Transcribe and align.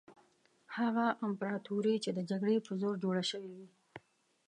هغه 0.77 1.05
امپراطوري 1.27 1.95
چې 2.03 2.09
د 2.17 2.19
جګړې 2.29 2.57
په 2.67 2.71
زور 2.81 2.95
جوړه 3.03 3.23
شوې 3.31 3.49
وي. 3.57 3.67